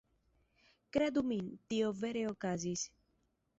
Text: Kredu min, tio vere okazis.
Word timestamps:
Kredu 0.97 1.23
min, 1.33 1.53
tio 1.73 1.93
vere 2.01 2.25
okazis. 2.33 2.89